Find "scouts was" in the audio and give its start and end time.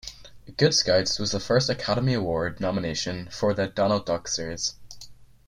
0.73-1.31